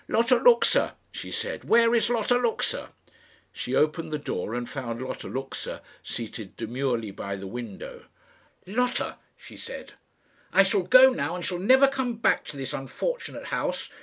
"Lotta 0.07 0.37
Luxa," 0.37 0.95
she 1.11 1.31
said," 1.31 1.63
where 1.69 1.93
is 1.93 2.09
Lotta 2.09 2.35
Luxa?" 2.35 2.89
She 3.53 3.75
opened 3.75 4.11
the 4.11 4.17
door, 4.17 4.55
and 4.55 4.67
found 4.67 4.99
Lotta 4.99 5.27
Luxa 5.27 5.83
seated 6.01 6.57
demurely 6.57 7.11
by 7.11 7.35
the 7.35 7.45
window. 7.45 8.05
"Lotta," 8.65 9.19
she 9.37 9.55
said, 9.55 9.93
"I 10.51 10.63
shall 10.63 10.81
go 10.81 11.11
now, 11.11 11.35
and 11.35 11.45
shall 11.45 11.59
never 11.59 11.87
come 11.87 12.15
back 12.15 12.45
to 12.45 12.57
this 12.57 12.73
unfortunate 12.73 13.45
house. 13.53 13.91